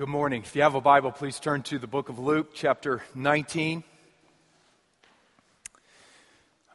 [0.00, 0.40] Good morning.
[0.40, 3.84] If you have a Bible, please turn to the book of Luke, chapter 19.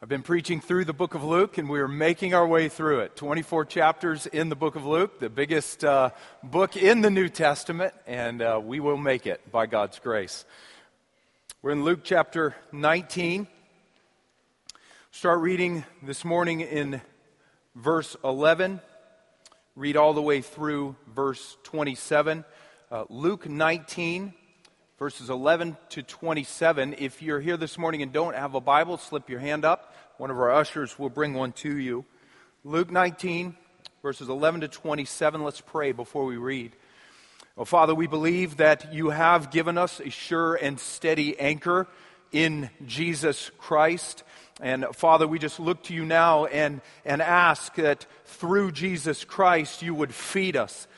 [0.00, 3.16] I've been preaching through the book of Luke, and we're making our way through it.
[3.16, 6.10] 24 chapters in the book of Luke, the biggest uh,
[6.44, 10.44] book in the New Testament, and uh, we will make it by God's grace.
[11.62, 13.48] We're in Luke chapter 19.
[15.10, 17.00] Start reading this morning in
[17.74, 18.80] verse 11.
[19.74, 22.44] Read all the way through verse 27
[22.96, 24.32] uh, Luke 19,
[24.98, 26.94] verses 11 to 27.
[26.98, 29.94] If you're here this morning and don't have a Bible, slip your hand up.
[30.16, 32.06] One of our ushers will bring one to you.
[32.64, 33.54] Luke 19,
[34.00, 35.44] verses 11 to 27.
[35.44, 36.72] Let's pray before we read.
[37.58, 41.86] Oh, Father, we believe that you have given us a sure and steady anchor
[42.32, 44.22] in Jesus Christ.
[44.58, 49.82] And Father, we just look to you now and, and ask that through Jesus Christ
[49.82, 50.88] you would feed us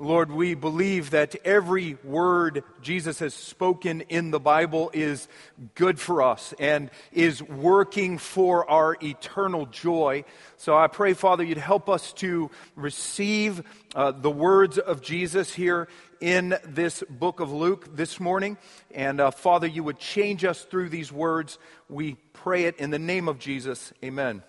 [0.00, 5.26] Lord, we believe that every word Jesus has spoken in the Bible is
[5.74, 10.24] good for us and is working for our eternal joy.
[10.56, 13.60] So I pray, Father, you'd help us to receive
[13.96, 15.88] uh, the words of Jesus here
[16.20, 18.56] in this book of Luke this morning.
[18.94, 21.58] And uh, Father, you would change us through these words.
[21.88, 23.92] We pray it in the name of Jesus.
[24.04, 24.44] Amen.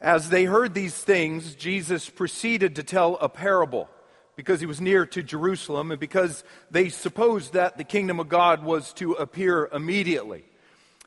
[0.00, 3.88] As they heard these things, Jesus proceeded to tell a parable
[4.36, 8.62] because he was near to Jerusalem and because they supposed that the kingdom of God
[8.62, 10.44] was to appear immediately.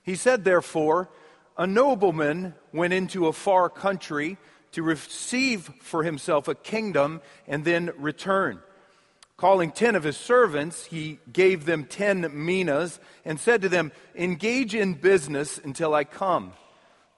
[0.04, 1.10] He said, therefore,
[1.56, 4.38] a nobleman went into a far country
[4.72, 8.60] to receive for himself a kingdom and then return.
[9.38, 14.73] Calling ten of his servants, he gave them ten minas and said to them, Engage
[14.73, 16.54] in business until I come.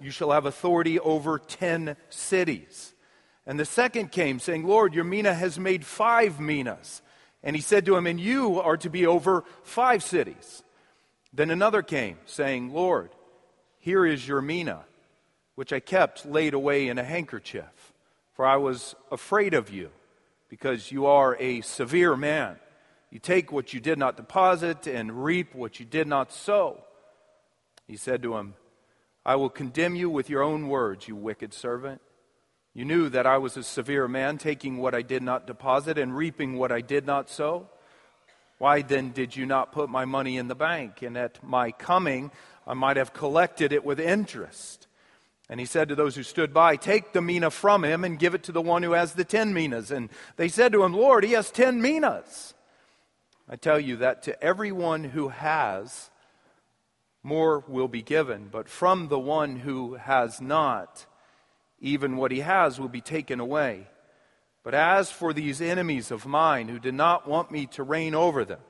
[0.00, 2.94] you shall have authority over ten cities.
[3.46, 7.02] And the second came, saying, Lord, your mina has made five minas.
[7.42, 10.62] And he said to him, And you are to be over five cities.
[11.32, 13.10] Then another came, saying, Lord,
[13.78, 14.84] here is your mina,
[15.54, 17.92] which I kept laid away in a handkerchief,
[18.34, 19.90] for I was afraid of you,
[20.48, 22.56] because you are a severe man.
[23.10, 26.84] You take what you did not deposit and reap what you did not sow.
[27.86, 28.54] He said to him,
[29.24, 32.00] I will condemn you with your own words, you wicked servant.
[32.72, 36.16] You knew that I was a severe man, taking what I did not deposit and
[36.16, 37.68] reaping what I did not sow.
[38.58, 41.02] Why then did you not put my money in the bank?
[41.02, 42.30] And at my coming,
[42.66, 44.86] I might have collected it with interest.
[45.48, 48.34] And he said to those who stood by, Take the mina from him and give
[48.34, 49.90] it to the one who has the ten minas.
[49.90, 52.54] And they said to him, Lord, he has ten minas.
[53.48, 56.10] I tell you that to everyone who has,
[57.22, 58.48] more will be given.
[58.50, 61.06] But from the one who has not,
[61.80, 63.86] even what he has will be taken away.
[64.62, 68.44] But as for these enemies of mine who did not want me to reign over
[68.44, 68.60] them,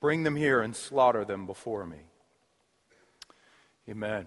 [0.00, 1.98] bring them here and slaughter them before me.
[3.88, 4.26] Amen.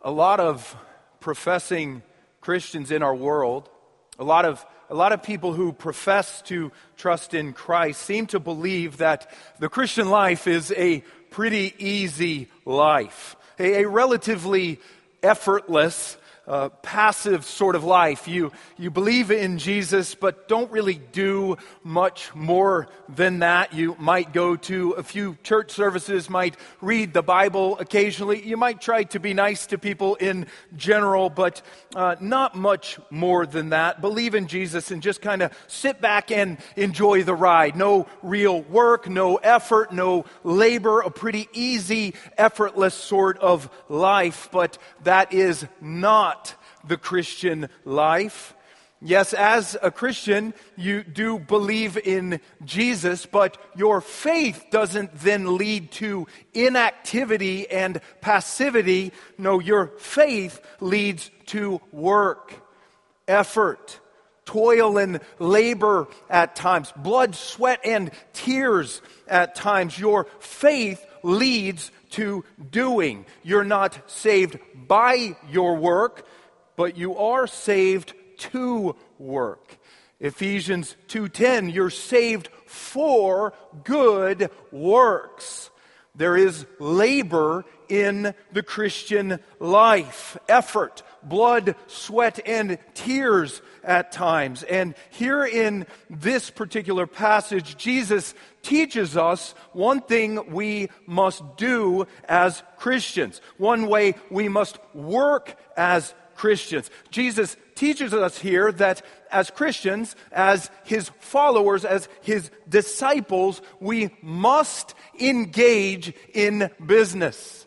[0.00, 0.76] A lot of
[1.20, 2.02] professing
[2.40, 3.68] Christians in our world,
[4.18, 8.40] a lot of a lot of people who profess to trust in Christ seem to
[8.40, 14.80] believe that the Christian life is a pretty easy life, a, a relatively
[15.22, 16.17] effortless
[16.82, 18.26] passive sort of life.
[18.26, 23.74] You, you believe in Jesus, but don't really do much more than that.
[23.74, 28.42] You might go to a few church services, might read the Bible occasionally.
[28.42, 31.60] You might try to be nice to people in general, but
[31.94, 34.00] uh, not much more than that.
[34.00, 37.76] Believe in Jesus and just kind of sit back and enjoy the ride.
[37.76, 44.78] No real work, no effort, no labor, a pretty easy, effortless sort of life, but
[45.02, 46.37] that is not
[46.86, 48.54] the Christian life.
[49.00, 55.92] Yes, as a Christian, you do believe in Jesus, but your faith doesn't then lead
[55.92, 59.12] to inactivity and passivity.
[59.38, 62.52] No, your faith leads to work,
[63.28, 64.00] effort,
[64.44, 69.96] toil and labor at times, blood, sweat, and tears at times.
[69.96, 73.26] Your faith leads to doing.
[73.44, 76.26] You're not saved by your work,
[76.78, 79.78] but you are saved to work.
[80.20, 83.52] Ephesians 2:10 you're saved for
[83.82, 85.70] good works.
[86.14, 94.62] There is labor in the Christian life, effort, blood, sweat, and tears at times.
[94.62, 102.62] And here in this particular passage, Jesus teaches us one thing we must do as
[102.76, 106.88] Christians, one way we must work as Christians.
[107.10, 114.94] Jesus teaches us here that as Christians, as his followers, as his disciples, we must
[115.20, 117.66] engage in business.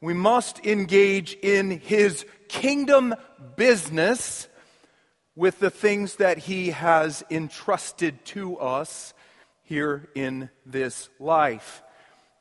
[0.00, 3.14] We must engage in his kingdom
[3.56, 4.48] business
[5.34, 9.14] with the things that he has entrusted to us
[9.62, 11.82] here in this life.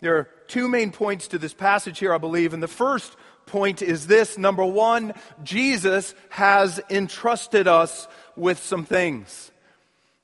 [0.02, 2.54] There are two main points to this passage here, I believe.
[2.54, 3.16] And the first
[3.48, 5.14] point is this number one,
[5.44, 9.52] Jesus has entrusted us with some things.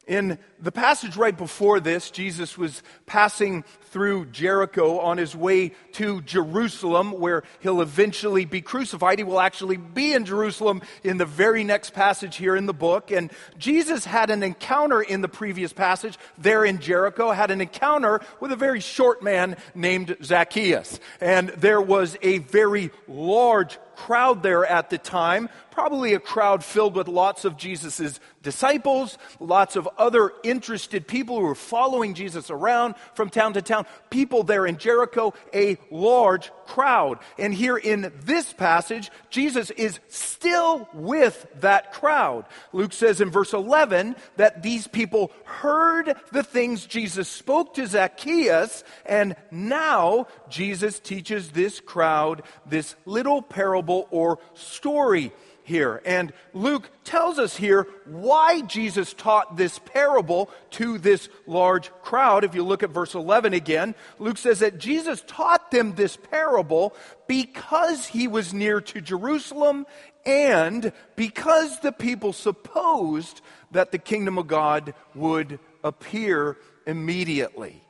[0.06, 6.22] In the passage right before this, Jesus was passing through Jericho on his way to
[6.24, 9.20] Jerusalem, where he'll eventually be crucified.
[9.20, 13.12] He will actually be in Jerusalem in the very next passage here in the book.
[13.12, 18.20] And Jesus had an encounter in the previous passage there in Jericho, had an encounter
[18.42, 21.00] with a very short man named Zacchaeus.
[21.22, 26.96] And there was a very large crowd there at the time, probably a crowd filled
[26.96, 32.96] with lots of Jesus' disciples, lots of other interested people who were following Jesus around
[33.16, 37.20] from town to town, people there in Jericho, a large crowd.
[37.38, 42.46] And here in this passage, Jesus is still with that crowd.
[42.72, 48.84] Luke says in verse 11 that these people heard the things Jesus spoke to Zacchaeus,
[49.06, 55.32] and now Jesus teaches this crowd this little parable or story
[55.64, 56.02] here.
[56.06, 62.44] And Luke tells us here why Jesus taught this parable to this large crowd.
[62.44, 66.96] If you look at verse 11 again, Luke says that Jesus taught them this parable
[67.28, 69.86] because he was near to Jerusalem
[70.26, 73.42] and because the people supposed
[73.72, 77.82] that the kingdom of God would appear immediately.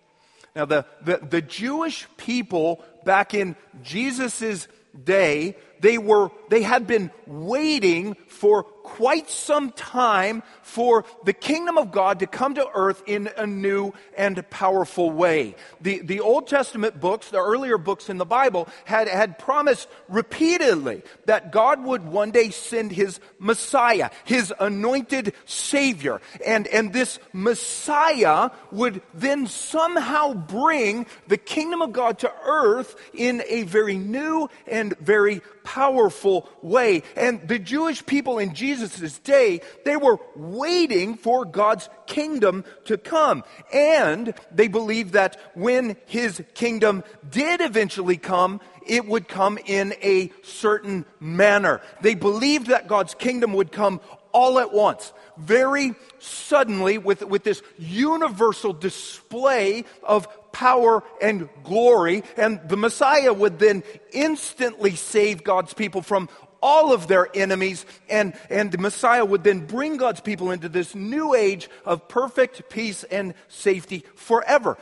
[0.55, 4.67] Now, the, the, the Jewish people back in Jesus'
[5.03, 11.91] day, they were, they had been waiting for quite some time for the kingdom of
[11.91, 15.55] God to come to earth in a new and powerful way.
[15.81, 21.03] The, the Old Testament books, the earlier books in the Bible, had, had promised repeatedly
[21.25, 26.21] that God would one day send his Messiah, his anointed Savior.
[26.45, 33.43] And, and this Messiah would then somehow bring the kingdom of God to earth in
[33.47, 37.03] a very new and very powerful way.
[37.15, 43.43] And the Jewish people in Jesus' day, they were waiting for God's kingdom to come.
[43.73, 50.31] And they believed that when his kingdom did eventually come, it would come in a
[50.43, 51.81] certain manner.
[52.01, 54.01] They believed that God's kingdom would come
[54.33, 62.23] all at once, very suddenly, with, with this universal display of power and glory.
[62.37, 63.83] And the Messiah would then
[64.13, 66.29] instantly save God's people from
[66.61, 67.85] all of their enemies.
[68.09, 72.69] And, and the Messiah would then bring God's people into this new age of perfect
[72.69, 74.77] peace and safety forever.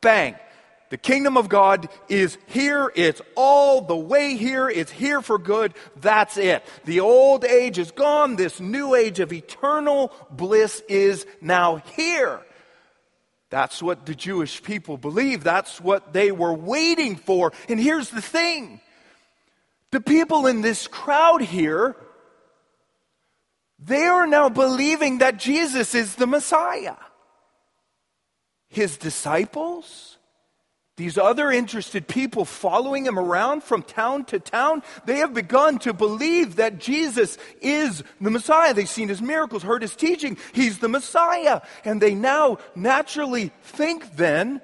[0.00, 0.36] Bang.
[0.90, 2.90] The kingdom of God is here.
[2.94, 4.70] It's all the way here.
[4.70, 5.74] It's here for good.
[6.00, 6.64] That's it.
[6.86, 8.36] The old age is gone.
[8.36, 12.40] This new age of eternal bliss is now here.
[13.50, 15.42] That's what the Jewish people believed.
[15.42, 17.52] That's what they were waiting for.
[17.68, 18.80] And here's the thing
[19.90, 21.96] the people in this crowd here,
[23.78, 26.96] they are now believing that Jesus is the Messiah.
[28.68, 30.17] His disciples,
[30.98, 35.92] these other interested people following him around from town to town, they have begun to
[35.92, 38.74] believe that Jesus is the Messiah.
[38.74, 40.36] They've seen his miracles, heard his teaching.
[40.52, 41.60] He's the Messiah.
[41.84, 44.60] And they now naturally think then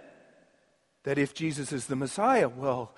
[1.05, 2.95] that if Jesus is the Messiah, well,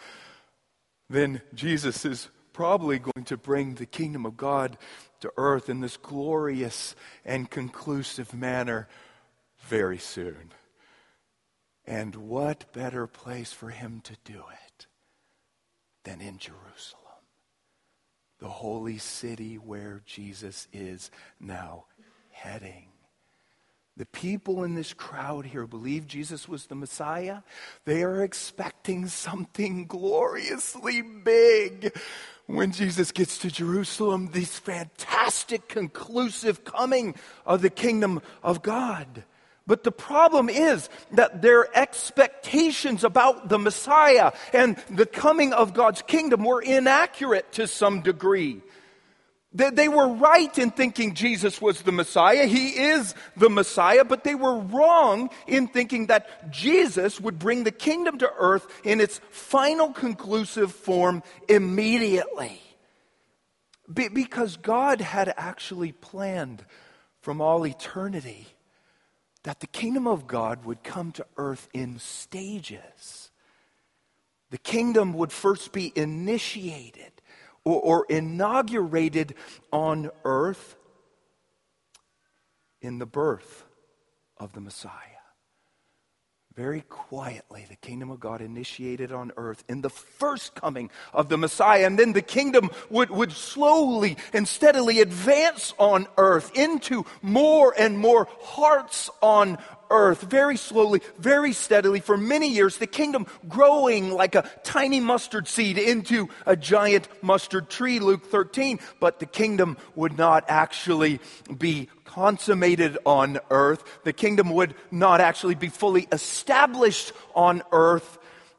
[1.10, 4.78] then Jesus is probably going to bring the kingdom of God
[5.20, 8.88] to earth in this glorious and conclusive manner
[9.58, 10.52] very soon.
[11.86, 14.86] And what better place for him to do it
[16.04, 17.02] than in Jerusalem,
[18.38, 21.84] the holy city where Jesus is now
[22.30, 22.88] heading?
[23.96, 27.38] The people in this crowd here believe Jesus was the Messiah.
[27.86, 31.96] They are expecting something gloriously big.
[32.46, 37.14] when Jesus gets to Jerusalem, this fantastic, conclusive coming
[37.44, 39.24] of the kingdom of God.
[39.66, 46.02] But the problem is that their expectations about the Messiah and the coming of God's
[46.02, 48.62] kingdom were inaccurate to some degree.
[49.52, 52.44] They were right in thinking Jesus was the Messiah.
[52.44, 57.72] He is the Messiah, but they were wrong in thinking that Jesus would bring the
[57.72, 62.60] kingdom to earth in its final conclusive form immediately.
[63.92, 66.64] because God had actually planned
[67.20, 68.48] from all eternity
[69.46, 73.30] that the kingdom of God would come to earth in stages.
[74.50, 77.12] The kingdom would first be initiated
[77.62, 79.36] or, or inaugurated
[79.72, 80.74] on earth
[82.82, 83.62] in the birth
[84.36, 85.15] of the Messiah.
[86.56, 91.36] Very quietly, the kingdom of God initiated on earth in the first coming of the
[91.36, 91.84] Messiah.
[91.84, 97.98] And then the kingdom would, would slowly and steadily advance on earth into more and
[97.98, 99.58] more hearts on
[99.90, 105.46] earth very slowly, very steadily for many years, the kingdom growing like a tiny mustard
[105.48, 108.80] seed into a giant mustard tree, Luke 13.
[108.98, 111.20] But the kingdom would not actually
[111.58, 114.00] be consummated on earth.
[114.04, 118.18] The kingdom would not actually be fully established on earth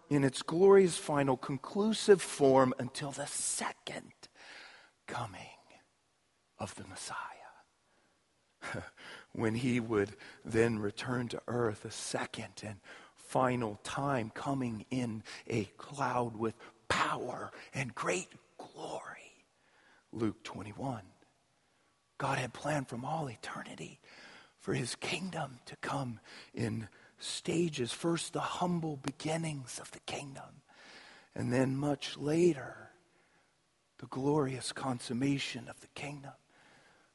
[0.10, 4.14] in its glorious final conclusive form until the second
[5.08, 5.42] coming
[6.60, 7.16] of the Messiah.
[9.34, 12.78] when he would then return to earth a second and
[13.16, 16.56] final time, coming in a cloud with
[16.88, 19.46] power and great glory.
[20.12, 21.02] Luke 21.
[22.18, 24.00] God had planned from all eternity
[24.60, 26.20] for his kingdom to come
[26.54, 26.88] in
[27.20, 27.92] stages.
[27.92, 30.62] First, the humble beginnings of the kingdom,
[31.36, 32.90] and then much later,
[34.00, 36.32] the glorious consummation of the kingdom.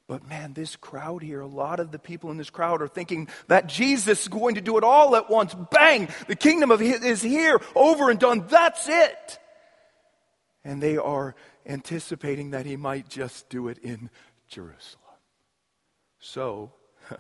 [0.09, 3.29] But man, this crowd here, a lot of the people in this crowd are thinking
[3.49, 5.55] that Jesus is going to do it all at once.
[5.71, 6.09] Bang!
[6.27, 8.47] The kingdom of his is here, over and done.
[8.49, 9.39] That's it.
[10.65, 14.11] And they are anticipating that he might just do it in
[14.53, 15.01] Jerusalem.
[16.21, 16.73] So,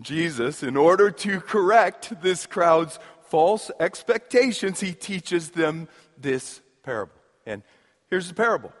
[0.00, 2.98] Jesus, in order to correct this crowd's
[3.28, 5.86] false expectations, he teaches them
[6.16, 7.14] this parable.
[7.44, 7.62] And
[8.08, 8.72] here's the parable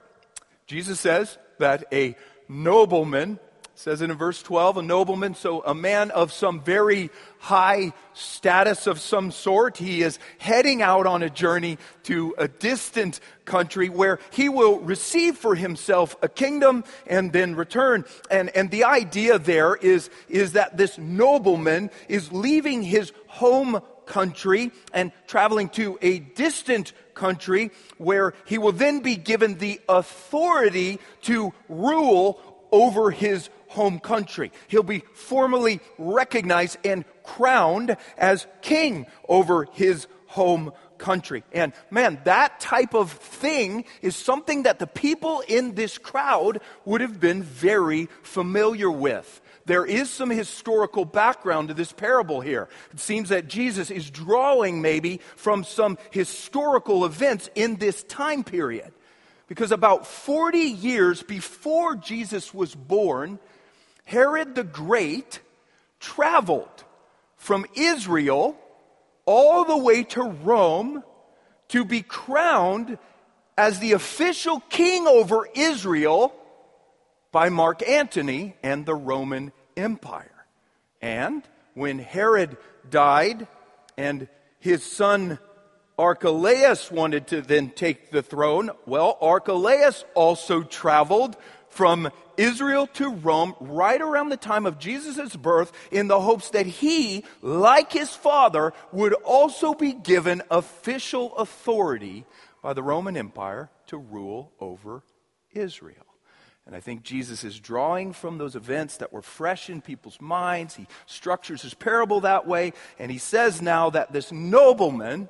[0.66, 2.16] Jesus says that a
[2.48, 3.38] nobleman.
[3.82, 7.10] Says it in verse 12, a nobleman, so a man of some very
[7.40, 9.76] high status of some sort.
[9.76, 15.36] He is heading out on a journey to a distant country where he will receive
[15.36, 18.04] for himself a kingdom and then return.
[18.30, 24.70] And, and the idea there is, is that this nobleman is leaving his home country
[24.92, 31.52] and traveling to a distant country where he will then be given the authority to
[31.68, 34.50] rule over his home country.
[34.68, 41.44] He'll be formally recognized and crowned as king over his home country.
[41.52, 47.00] And man, that type of thing is something that the people in this crowd would
[47.00, 52.68] have been very familiar with there is some historical background to this parable here.
[52.92, 58.92] It seems that Jesus is drawing maybe from some historical events in this time period.
[59.52, 63.38] Because about 40 years before Jesus was born,
[64.06, 65.40] Herod the Great
[66.00, 66.84] traveled
[67.36, 68.56] from Israel
[69.26, 71.04] all the way to Rome
[71.68, 72.96] to be crowned
[73.58, 76.32] as the official king over Israel
[77.30, 80.46] by Mark Antony and the Roman Empire.
[81.02, 81.42] And
[81.74, 82.56] when Herod
[82.88, 83.46] died
[83.98, 84.28] and
[84.60, 85.38] his son
[86.02, 91.36] Archelaus wanted to then take the throne, well, Archelaus also traveled
[91.68, 96.66] from Israel to Rome right around the time of Jesus' birth in the hopes that
[96.66, 102.26] he, like his father, would also be given official authority
[102.62, 105.04] by the Roman Empire to rule over
[105.52, 106.04] Israel.
[106.66, 110.74] And I think Jesus is drawing from those events that were fresh in people's minds.
[110.74, 112.72] He structures his parable that way.
[112.98, 115.28] And he says now that this nobleman,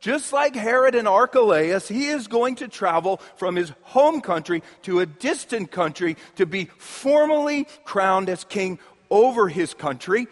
[0.00, 5.00] just like Herod and Archelaus, he is going to travel from his home country to
[5.00, 8.78] a distant country to be formally crowned as king
[9.10, 10.26] over his country.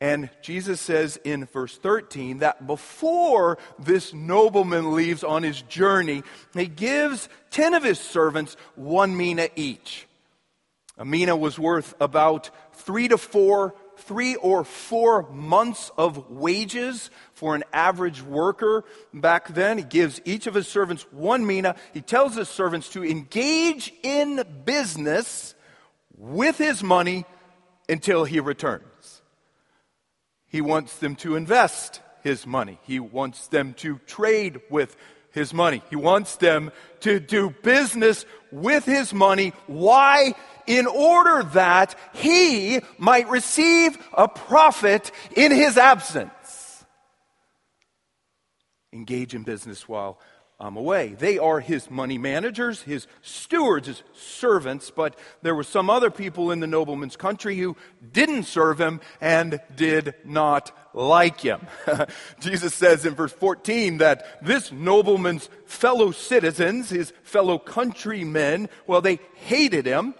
[0.00, 6.22] And Jesus says in verse 13 that before this nobleman leaves on his journey,
[6.54, 10.06] he gives 10 of his servants one mina each.
[10.96, 13.74] A mina was worth about three to four
[14.10, 19.78] three or four months of wages for an average worker back then.
[19.78, 21.76] He gives each of his servants one mina.
[21.94, 25.54] He tells his servants to engage in business
[26.16, 27.24] with his money
[27.88, 29.22] until he returns.
[30.48, 32.80] He wants them to invest his money.
[32.82, 34.96] He wants them to trade with
[35.32, 35.82] his money.
[35.90, 36.70] He wants them
[37.00, 39.52] to do business with his money.
[39.66, 40.34] Why?
[40.66, 46.84] In order that he might receive a profit in his absence.
[48.92, 50.18] Engage in business while
[50.60, 51.14] I'm away.
[51.18, 56.50] They are his money managers, his stewards, his servants, but there were some other people
[56.50, 57.76] in the nobleman's country who
[58.12, 61.66] didn't serve him and did not like him.
[62.40, 69.20] Jesus says in verse 14 that this nobleman's fellow citizens, his fellow countrymen, well, they
[69.34, 70.14] hated him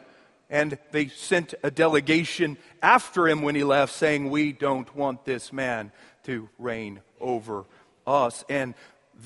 [0.49, 5.53] and they sent a delegation after him when he left saying, We don't want this
[5.53, 5.93] man
[6.25, 7.65] to reign over
[8.07, 8.45] us.
[8.49, 8.75] And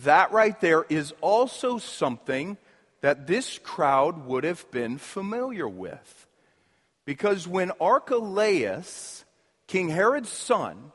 [0.03, 2.59] that right there is also something
[3.01, 6.27] that this crowd would have been familiar with.
[7.05, 9.25] Because when Archelaus,
[9.67, 10.93] King Herod's son,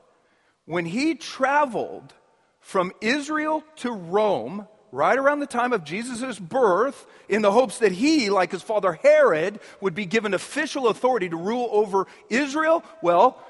[0.70, 2.14] when he traveled
[2.60, 7.92] from Israel to Rome, right around the time of Jesus' birth, in the hopes that
[7.92, 13.44] he, like his father Herod, would be given official authority to rule over Israel, well,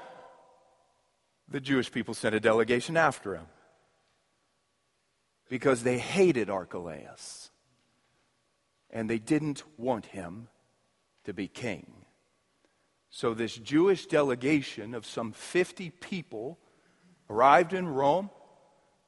[1.46, 3.44] the Jewish people sent a delegation after him
[5.50, 7.50] because they hated Archelaus
[8.88, 10.48] and they didn't want him
[11.24, 11.92] to be king.
[13.10, 16.58] So, this Jewish delegation of some 50 people
[17.30, 18.28] arrived in Rome.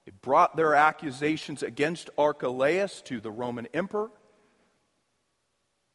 [0.06, 4.10] They brought their accusations against Archelaus to the Roman emperor.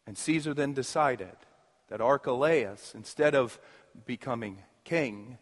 [0.05, 1.35] And Caesar then decided
[1.89, 3.59] that Archelaus, instead of
[4.05, 5.37] becoming king,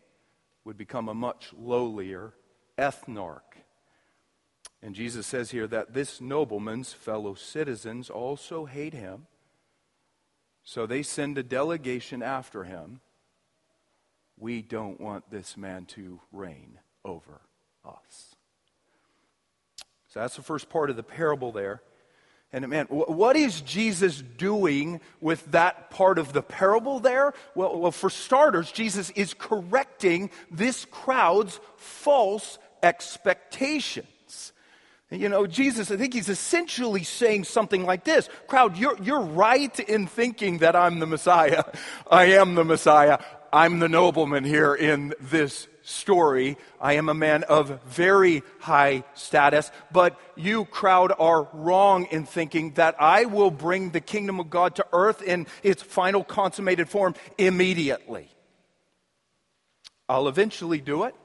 [0.63, 2.34] would become a much lowlier
[2.77, 3.42] ethnarch.
[4.82, 9.27] And Jesus says here that this nobleman's fellow citizens also hate him.
[10.63, 13.01] So they send a delegation after him.
[14.38, 17.42] We don't want this man to reign over
[17.86, 18.36] us.
[20.07, 21.81] So that's the first part of the parable there.
[22.53, 27.33] And man, what is Jesus doing with that part of the parable there?
[27.53, 34.53] Well, well, for starters, Jesus is correcting this crowd's false expectations.
[35.12, 39.77] You know, Jesus, I think he's essentially saying something like this Crowd, you're, you're right
[39.81, 41.64] in thinking that I'm the Messiah.
[42.10, 43.20] I am the Messiah.
[43.55, 46.57] I'm the nobleman here in this story.
[46.81, 52.74] I am a man of very high status, but you, crowd, are wrong in thinking
[52.74, 57.15] that I will bring the kingdom of God to earth in its final consummated form
[57.37, 58.27] immediately.
[60.09, 61.15] I'll eventually do it.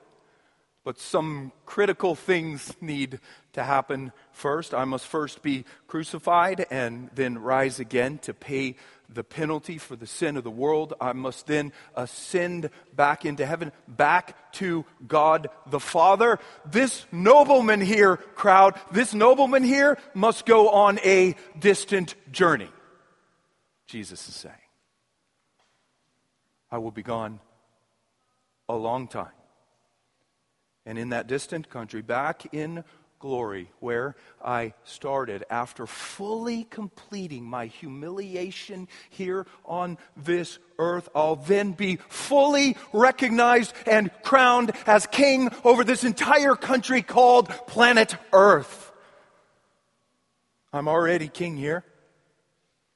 [0.83, 3.21] But some critical things need
[3.53, 4.73] to happen first.
[4.73, 8.77] I must first be crucified and then rise again to pay
[9.13, 10.95] the penalty for the sin of the world.
[10.99, 16.39] I must then ascend back into heaven, back to God the Father.
[16.65, 22.69] This nobleman here, crowd, this nobleman here must go on a distant journey.
[23.87, 24.55] Jesus is saying,
[26.71, 27.41] I will be gone
[28.69, 29.33] a long time
[30.87, 32.85] and in that distant country, back in
[33.21, 41.73] glory, where I started after fully completing my humiliation here on this earth, I'll then
[41.73, 48.91] be fully recognized and crowned as king over this entire country called planet Earth.
[50.73, 51.85] I'm already king here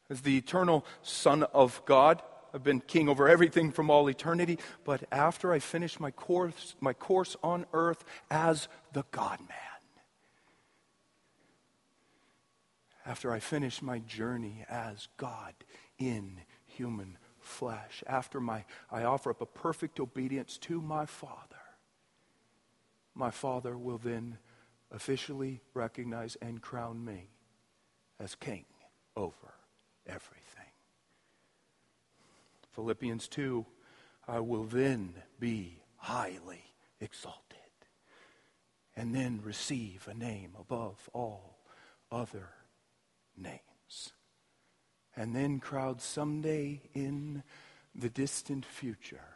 [0.09, 2.23] as the eternal Son of God.
[2.55, 4.61] I've been king over everything from all eternity.
[4.85, 9.59] But after I finish my course, my course on earth as the God man,
[13.05, 15.55] after I finish my journey as God
[15.99, 21.57] in human flesh, after my, I offer up a perfect obedience to my Father,
[23.17, 24.39] my Father will then
[24.93, 27.31] officially recognize and crown me
[28.21, 28.65] as king
[29.17, 29.55] over
[30.07, 30.64] everything.
[32.75, 33.65] Philippians 2
[34.27, 36.65] I will then be highly
[37.01, 37.59] exalted
[38.97, 41.59] and then receive a name above all
[42.11, 42.49] other
[43.37, 44.13] names.
[45.17, 47.43] And then, crowd, someday in
[47.95, 49.35] the distant future,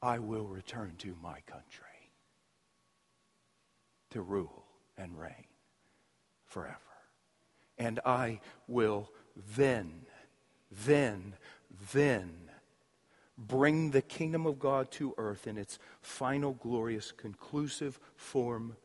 [0.00, 1.86] I will return to my country
[4.10, 4.64] to rule
[4.96, 5.48] and reign
[6.46, 6.78] forever.
[7.76, 9.10] And I will
[9.56, 10.06] then
[10.70, 11.34] then,
[11.92, 12.32] then
[13.36, 18.76] bring the kingdom of God to earth in its final, glorious, conclusive form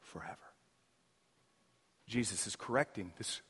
[0.00, 0.36] forever.
[2.06, 3.40] Jesus is correcting this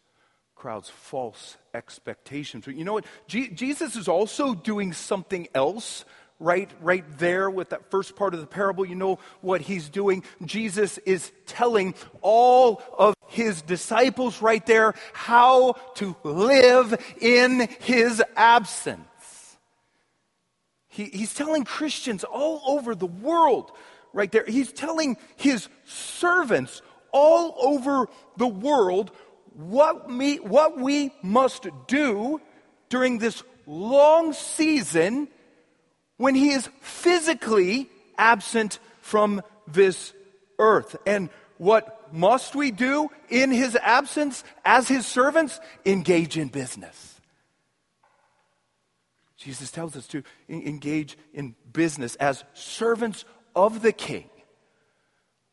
[0.54, 2.66] crowd's false expectations.
[2.66, 3.06] You know what?
[3.26, 6.04] Je- Jesus is also doing something else
[6.40, 10.24] right right there with that first part of the parable you know what he's doing
[10.44, 19.56] jesus is telling all of his disciples right there how to live in his absence
[20.88, 23.70] he, he's telling christians all over the world
[24.12, 26.82] right there he's telling his servants
[27.12, 29.12] all over the world
[29.54, 32.40] what, me, what we must do
[32.88, 35.28] during this long season
[36.16, 40.12] when he is physically absent from this
[40.58, 40.96] earth.
[41.06, 45.60] And what must we do in his absence as his servants?
[45.84, 47.20] Engage in business.
[49.36, 53.24] Jesus tells us to engage in business as servants
[53.54, 54.30] of the king.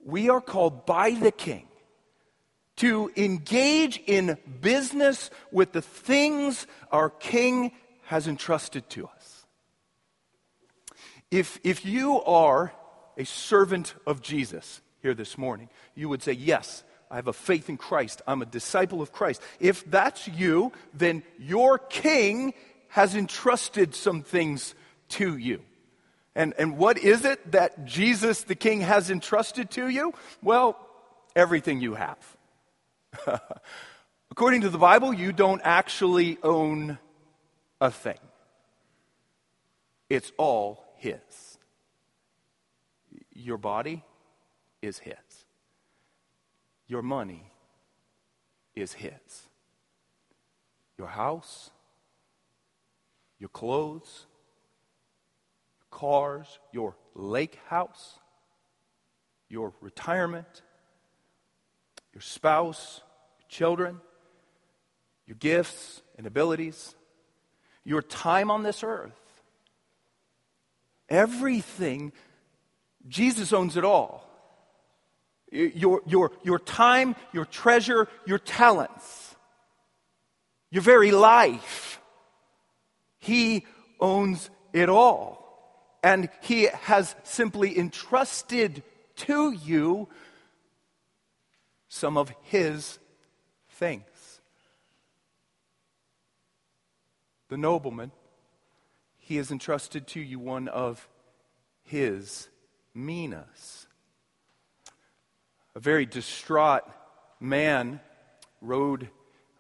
[0.06, 1.68] We are called by the king
[2.78, 7.72] to engage in business with the things our king
[8.04, 9.46] has entrusted to us.
[11.32, 12.72] If, if you are
[13.18, 17.70] a servant of Jesus here this morning, you would say, Yes, I have a faith
[17.70, 18.22] in Christ.
[18.26, 19.42] I'm a disciple of Christ.
[19.60, 22.54] If that's you, then your king
[22.90, 24.74] has entrusted some things
[25.10, 25.62] to you.
[26.36, 30.14] And, and what is it that Jesus the king has entrusted to you?
[30.42, 30.78] Well,
[31.36, 32.38] everything you have.
[34.32, 36.98] According to the Bible, you don't actually own
[37.82, 38.20] a thing,
[40.10, 41.20] it's all his.
[43.34, 44.04] Your body
[44.82, 45.46] is His.
[46.88, 47.52] Your money
[48.76, 49.48] is His.
[50.98, 51.72] Your house,
[53.40, 54.26] your clothes,
[55.80, 58.20] your cars, your lake house,
[59.50, 60.62] your retirement,
[62.14, 63.02] your spouse,
[63.40, 64.00] your children,
[65.26, 66.96] your gifts and abilities,
[67.84, 69.22] your time on this earth
[71.12, 72.14] Everything,
[73.10, 74.26] Jesus owns it all.
[75.52, 79.36] Your, your, your time, your treasure, your talents,
[80.70, 82.00] your very life.
[83.20, 83.66] He
[84.00, 85.40] owns it all.
[86.04, 88.82] And He has simply entrusted
[89.18, 90.08] to you
[91.90, 92.98] some of His
[93.70, 94.06] things.
[97.50, 98.12] The nobleman
[99.32, 101.08] he has entrusted to you one of
[101.84, 102.50] his
[102.94, 103.88] minas.
[105.76, 106.84] A very distraught
[107.40, 108.00] man
[108.62, 109.10] rode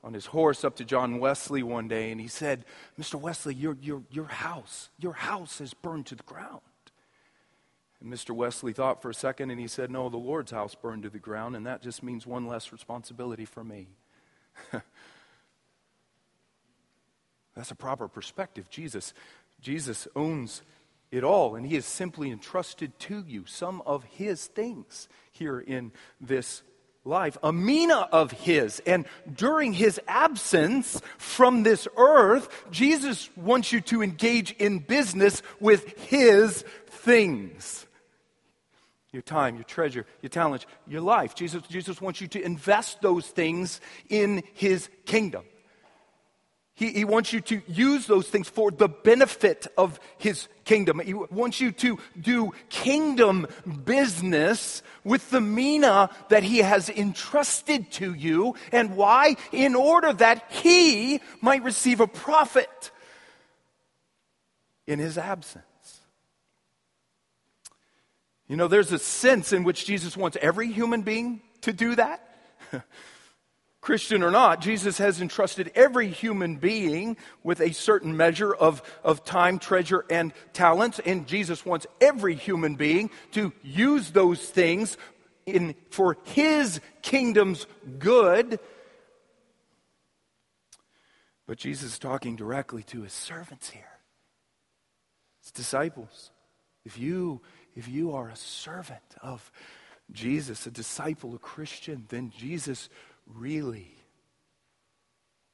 [0.04, 2.65] on his horse up to John Wesley one day and he said,
[3.00, 3.15] Mr.
[3.15, 6.62] Wesley, your, your, your house, your house has burned to the ground.
[8.02, 8.32] And Mr.
[8.32, 11.19] Wesley thought for a second and he said, No, the Lord's house burned to the
[11.19, 13.89] ground, and that just means one less responsibility for me.
[17.56, 18.69] That's a proper perspective.
[18.69, 19.13] Jesus
[19.62, 20.63] Jesus owns
[21.12, 25.91] it all, and He has simply entrusted to you some of His things here in
[26.19, 26.63] this
[27.04, 28.80] life, a mina of His.
[28.86, 35.97] And during His absence from this earth, Jesus wants you to engage in business with
[36.00, 37.86] His things.
[39.12, 41.36] Your time, your treasure, your talent, your life.
[41.36, 45.43] Jesus, Jesus wants you to invest those things in His kingdom.
[46.74, 51.00] He, he wants you to use those things for the benefit of his kingdom.
[51.00, 53.48] He wants you to do kingdom
[53.86, 58.56] business with the mina that he has entrusted to you.
[58.72, 59.36] And why?
[59.52, 62.92] In order that he might receive a profit
[64.88, 65.66] in his absence.
[68.48, 72.28] You know, there's a sense in which Jesus wants every human being to do that.
[73.82, 79.26] Christian or not, Jesus has entrusted every human being with a certain measure of, of
[79.26, 81.00] time, treasure, and talents.
[81.04, 84.98] And Jesus wants every human being to use those things
[85.48, 87.65] in, for his kingdom's
[87.98, 88.60] good.
[91.48, 93.84] But Jesus is talking directly to his servants here,
[95.41, 96.30] his disciples.
[96.86, 97.41] If you,
[97.76, 99.52] if you are a servant of
[100.12, 102.89] Jesus, a disciple, a Christian, then Jesus
[103.36, 103.96] really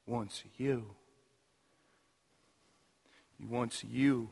[0.06, 0.94] wants you.
[3.38, 4.30] He wants you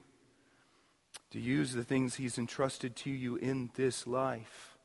[1.30, 4.76] to use the things He's entrusted to you in this life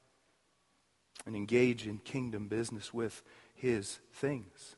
[1.25, 3.23] and engage in kingdom business with
[3.55, 4.75] His things.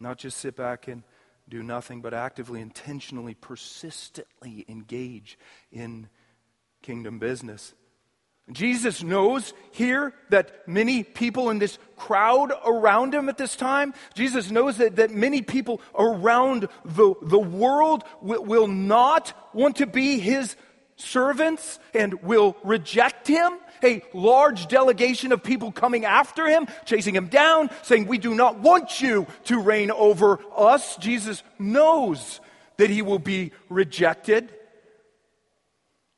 [0.00, 1.02] Not just sit back and
[1.48, 5.38] do nothing but actively, intentionally, persistently engage
[5.70, 6.08] in
[6.82, 7.74] kingdom business.
[8.52, 14.52] Jesus knows here that many people in this crowd around him at this time, Jesus
[14.52, 20.20] knows that, that many people around the, the world will, will not want to be
[20.20, 20.54] his
[20.94, 23.58] servants and will reject him.
[23.82, 28.60] A large delegation of people coming after him, chasing him down, saying, We do not
[28.60, 30.96] want you to reign over us.
[30.96, 32.40] Jesus knows
[32.76, 34.52] that he will be rejected.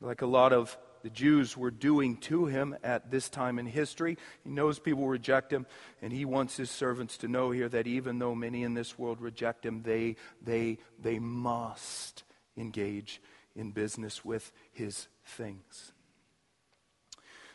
[0.00, 4.18] Like a lot of the Jews were doing to him at this time in history.
[4.44, 5.66] He knows people reject him,
[6.02, 9.20] and he wants his servants to know here that even though many in this world
[9.20, 12.24] reject him, they, they, they must
[12.56, 13.20] engage
[13.54, 15.92] in business with his things.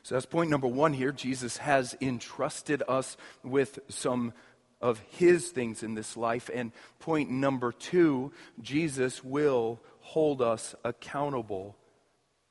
[0.03, 1.13] So that's point number one here.
[1.13, 4.34] Jesus has entrusted us with some
[4.82, 6.49] of his things in this life.
[6.53, 11.77] And point number two, Jesus will hold us accountable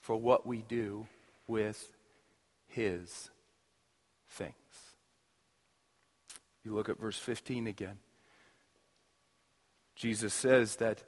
[0.03, 1.07] for what we do
[1.47, 1.91] with
[2.67, 3.31] his
[4.29, 4.53] things.
[6.65, 7.99] You look at verse 15 again.
[9.97, 11.03] Jesus says that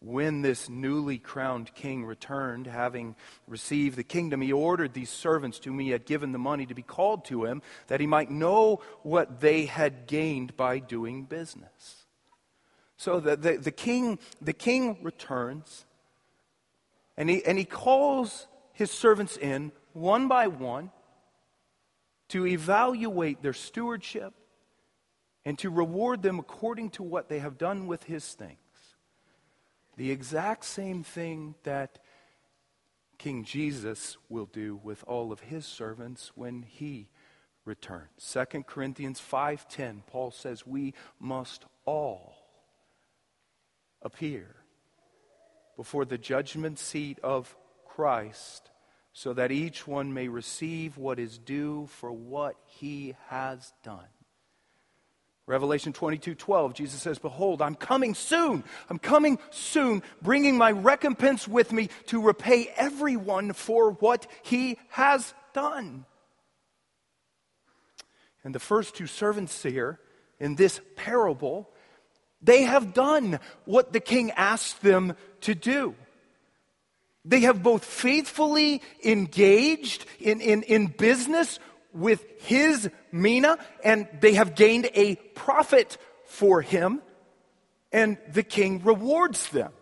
[0.00, 3.16] when this newly crowned king returned, having
[3.46, 6.74] received the kingdom, he ordered these servants to whom he had given the money to
[6.74, 12.04] be called to him, that he might know what they had gained by doing business.
[12.96, 15.86] So the, the, the king, the king returns.
[17.16, 20.90] And he, and he calls his servants in one by one
[22.28, 24.34] to evaluate their stewardship
[25.44, 28.58] and to reward them according to what they have done with his things.
[29.96, 32.00] The exact same thing that
[33.18, 37.08] King Jesus will do with all of his servants when he
[37.64, 38.08] returns.
[38.18, 42.34] 2 Corinthians 5:10 Paul says we must all
[44.02, 44.63] appear
[45.76, 47.54] before the judgment seat of
[47.86, 48.70] Christ,
[49.12, 54.08] so that each one may receive what is due for what he has done.
[55.46, 58.64] Revelation 22 12, Jesus says, Behold, I'm coming soon.
[58.88, 65.34] I'm coming soon, bringing my recompense with me to repay everyone for what he has
[65.52, 66.06] done.
[68.42, 70.00] And the first two servants here
[70.40, 71.70] in this parable
[72.44, 75.94] they have done what the king asked them to do.
[77.24, 81.58] They have both faithfully engaged in, in, in business
[81.94, 87.00] with his mina, and they have gained a profit for him,
[87.92, 89.72] and the king rewards them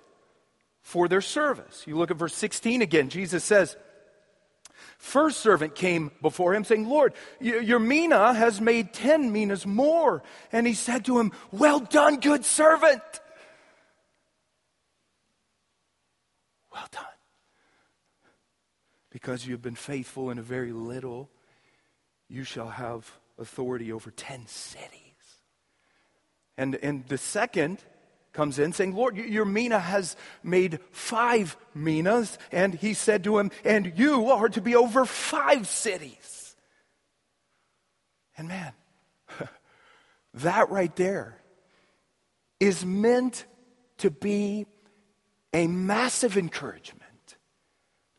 [0.82, 1.82] for their service.
[1.86, 3.08] You look at verse 16 again.
[3.08, 3.76] Jesus says,
[4.98, 10.22] First servant came before him, saying, Lord, your mina has made ten minas more.
[10.52, 13.02] And he said to him, Well done, good servant.
[16.72, 17.04] Well done.
[19.10, 21.30] Because you have been faithful in a very little,
[22.28, 25.00] you shall have authority over ten cities.
[26.56, 27.82] And, and the second
[28.32, 32.38] comes in saying, Lord, your mina has made five minas.
[32.50, 36.56] And he said to him, And you are to be over five cities.
[38.36, 38.72] And man,
[40.34, 41.36] that right there
[42.58, 43.44] is meant
[43.98, 44.66] to be
[45.52, 47.02] a massive encouragement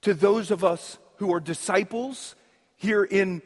[0.01, 2.35] to those of us who are disciples
[2.75, 3.41] here in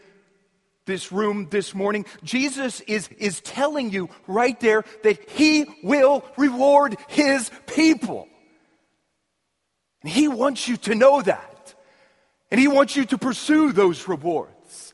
[0.86, 6.97] this room this morning, Jesus is, is telling you right there that He will reward
[7.08, 8.28] His people.
[10.02, 11.76] And He wants you to know that.
[12.50, 14.93] And He wants you to pursue those rewards.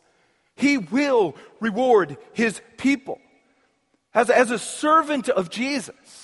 [0.56, 3.20] He will reward His people.
[4.14, 6.23] As, as a servant of Jesus,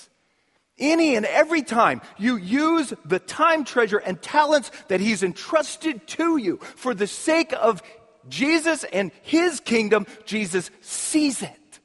[0.80, 6.36] any and every time you use the time, treasure, and talents that He's entrusted to
[6.36, 7.82] you for the sake of
[8.28, 11.80] Jesus and his kingdom, Jesus sees it.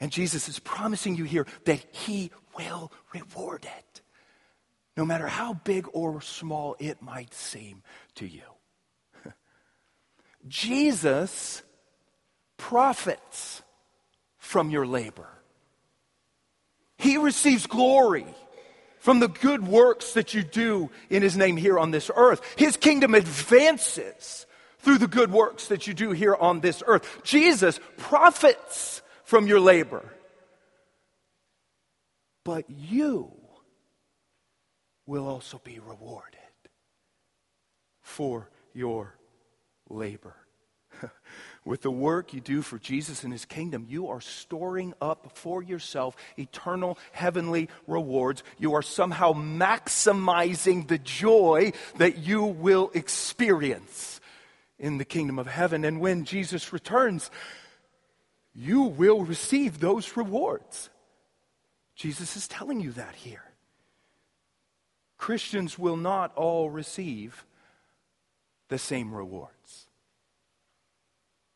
[0.00, 4.00] And Jesus is promising you here that he will reward it,
[4.96, 7.82] no matter how big or small it might seem
[8.16, 8.42] to you.
[10.48, 11.62] Jesus
[12.58, 13.62] profits
[14.38, 15.28] from your labor.
[16.98, 18.26] He receives glory
[18.98, 22.40] from the good works that you do in His name here on this earth.
[22.56, 24.46] His kingdom advances
[24.78, 27.22] through the good works that you do here on this earth.
[27.22, 30.12] Jesus profits from your labor.
[32.44, 33.32] But you
[35.06, 36.38] will also be rewarded
[38.02, 39.18] for your
[39.88, 40.36] labor.
[41.66, 45.64] With the work you do for Jesus and his kingdom, you are storing up for
[45.64, 48.44] yourself eternal heavenly rewards.
[48.56, 54.20] You are somehow maximizing the joy that you will experience
[54.78, 55.84] in the kingdom of heaven.
[55.84, 57.32] And when Jesus returns,
[58.54, 60.88] you will receive those rewards.
[61.96, 63.42] Jesus is telling you that here.
[65.18, 67.44] Christians will not all receive
[68.68, 69.55] the same rewards.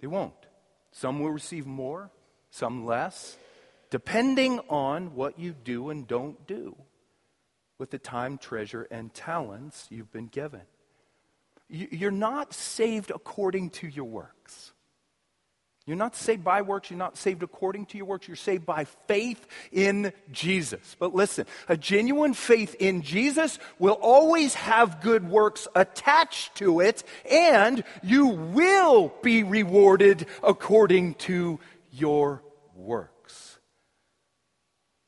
[0.00, 0.34] They won't.
[0.92, 2.10] Some will receive more,
[2.50, 3.36] some less,
[3.90, 6.76] depending on what you do and don't do
[7.78, 10.62] with the time, treasure, and talents you've been given.
[11.68, 14.72] You're not saved according to your works.
[15.90, 16.88] You're not saved by works.
[16.88, 18.28] You're not saved according to your works.
[18.28, 20.94] You're saved by faith in Jesus.
[21.00, 27.02] But listen, a genuine faith in Jesus will always have good works attached to it,
[27.28, 31.58] and you will be rewarded according to
[31.90, 32.44] your
[32.76, 33.58] works.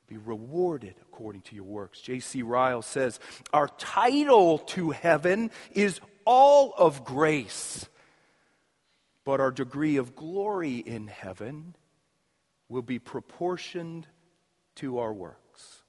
[0.08, 2.00] Be rewarded according to your works.
[2.00, 2.42] J.C.
[2.42, 3.20] Ryle says,
[3.52, 7.86] Our title to heaven is all of grace
[9.24, 11.74] but our degree of glory in heaven
[12.68, 14.06] will be proportioned
[14.76, 15.82] to our works.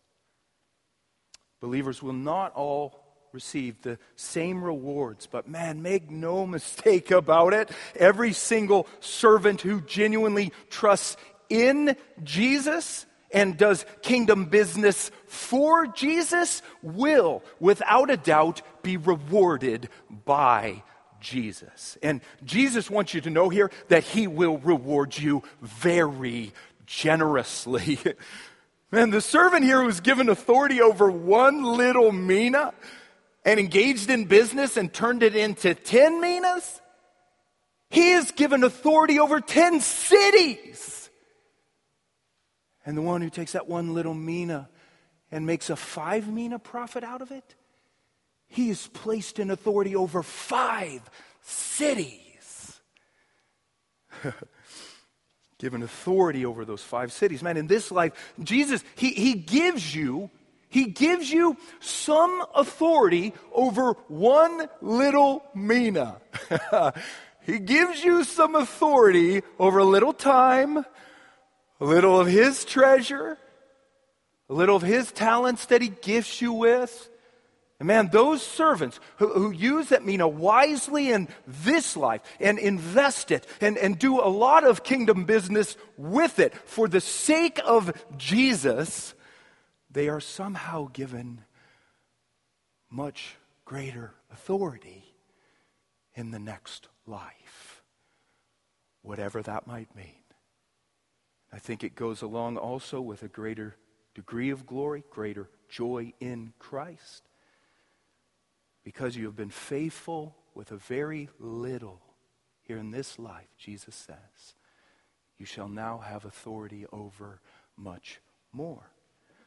[1.61, 2.99] Believers will not all
[3.31, 7.71] receive the same rewards, but man, make no mistake about it.
[7.95, 11.17] Every single servant who genuinely trusts
[11.49, 19.89] in Jesus and does kingdom business for Jesus will, without a doubt, be rewarded
[20.25, 20.83] by
[21.23, 21.97] Jesus.
[22.03, 26.51] And Jesus wants you to know here that he will reward you very
[26.85, 27.97] generously.
[28.93, 32.75] And the servant here was given authority over one little mina
[33.43, 36.79] and engaged in business and turned it into 10 minas.
[37.89, 41.09] He is given authority over 10 cities.
[42.85, 44.69] And the one who takes that one little mina
[45.31, 47.55] and makes a five mina profit out of it,
[48.53, 51.01] he is placed in authority over five
[51.41, 52.79] cities.
[55.57, 57.41] Given authority over those five cities.
[57.41, 58.13] Man, in this life,
[58.43, 60.29] Jesus, he, he gives you,
[60.69, 66.21] he gives you some authority over one little mina.
[67.41, 70.85] he gives you some authority over a little time, a
[71.85, 73.35] little of his treasure,
[74.47, 77.09] a little of his talents that he gifts you with
[77.83, 83.29] and man, those servants who, who use that mina wisely in this life and invest
[83.29, 87.91] it and, and do a lot of kingdom business with it for the sake of
[88.15, 89.13] Jesus,
[89.91, 91.41] they are somehow given
[92.89, 95.03] much greater authority
[96.15, 97.83] in the next life,
[99.01, 100.23] whatever that might mean.
[101.51, 103.75] I think it goes along also with a greater
[104.15, 107.27] degree of glory, greater joy in Christ
[108.83, 112.01] because you have been faithful with a very little
[112.61, 114.55] here in this life, Jesus says,
[115.37, 117.41] you shall now have authority over
[117.75, 118.19] much
[118.51, 118.89] more.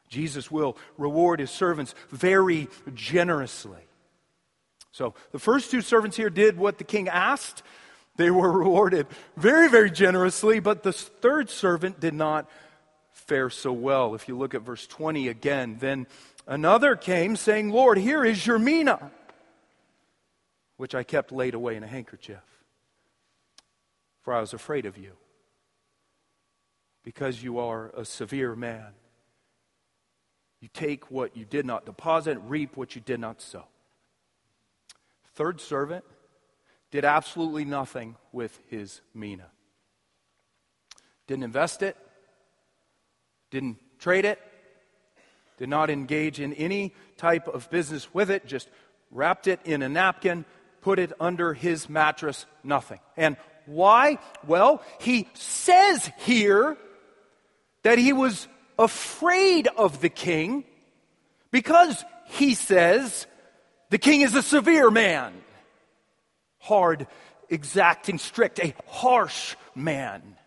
[0.09, 3.81] Jesus will reward his servants very generously.
[4.91, 7.63] So the first two servants here did what the king asked.
[8.15, 12.49] They were rewarded very, very generously, but the third servant did not
[13.11, 14.15] fare so well.
[14.15, 16.07] If you look at verse 20 again, then
[16.47, 19.11] another came saying, Lord, here is your mina
[20.77, 22.43] which I kept laid away in a handkerchief.
[24.21, 25.13] For I was afraid of you,
[27.03, 28.93] because you are a severe man.
[30.59, 33.65] You take what you did not deposit, reap what you did not sow.
[35.35, 36.03] Third servant
[36.91, 39.51] did absolutely nothing with his mina.
[41.27, 41.95] Didn't invest it,
[43.51, 44.39] didn't trade it,
[45.57, 48.69] did not engage in any type of business with it, just
[49.11, 50.45] wrapped it in a napkin,
[50.81, 52.99] put it under his mattress, nothing.
[53.15, 54.19] And why?
[54.45, 56.77] Well, he says here
[57.83, 58.47] that he was
[58.79, 60.63] afraid of the king
[61.51, 63.27] because he says
[63.89, 65.33] the king is a severe man,
[66.59, 67.07] hard,
[67.49, 70.37] exacting, strict, a harsh man.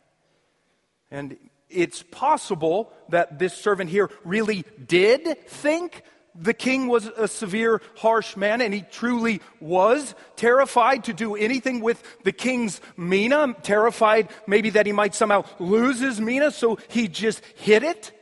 [1.11, 1.37] And
[1.69, 6.03] it's possible that this servant here really did think
[6.35, 11.81] the king was a severe, harsh man, and he truly was terrified to do anything
[11.81, 17.09] with the king's mina, terrified maybe that he might somehow lose his mina, so he
[17.09, 18.13] just hid it.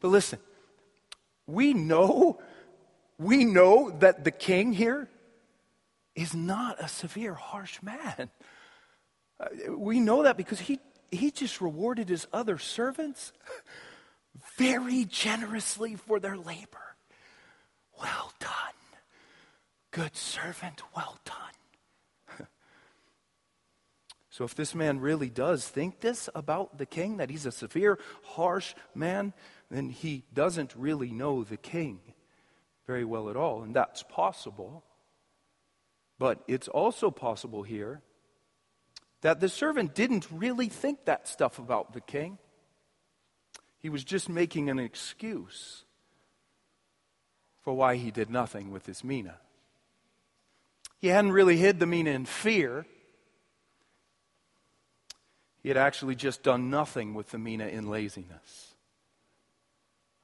[0.00, 0.38] But listen,
[1.46, 2.40] we know,
[3.18, 5.08] we know that the king here
[6.14, 8.30] is not a severe, harsh man.
[9.38, 10.80] Uh, we know that because he,
[11.10, 13.32] he just rewarded his other servants
[14.56, 16.85] very generously for their labor.
[18.00, 18.50] Well done,
[19.90, 22.46] good servant, well done.
[24.30, 27.98] so, if this man really does think this about the king, that he's a severe,
[28.22, 29.32] harsh man,
[29.70, 32.00] then he doesn't really know the king
[32.86, 33.62] very well at all.
[33.62, 34.84] And that's possible.
[36.18, 38.02] But it's also possible here
[39.22, 42.38] that the servant didn't really think that stuff about the king.
[43.78, 45.85] He was just making an excuse
[47.66, 49.34] for why he did nothing with his mina.
[51.00, 52.86] He hadn't really hid the mina in fear.
[55.64, 58.76] He had actually just done nothing with the mina in laziness,